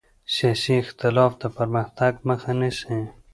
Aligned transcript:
سیاسي 0.35 0.73
اختلاف 0.83 1.31
د 1.41 1.43
پرمختګ 1.57 2.13
مخه 2.27 2.51
نه 2.55 2.57
نیسي 2.59 2.99